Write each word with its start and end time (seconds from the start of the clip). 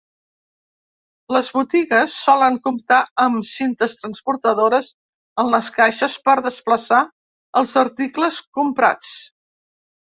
Les 1.35 1.49
botigues 1.57 2.15
solen 2.21 2.57
comptar 2.63 2.99
amb 3.27 3.45
cintes 3.51 3.95
transportadores 4.01 4.91
en 5.45 5.53
les 5.57 5.71
caixes 5.79 6.17
per 6.27 6.39
desplaçar 6.51 7.07
els 7.63 7.79
articles 7.87 8.45
comprats. 8.61 9.17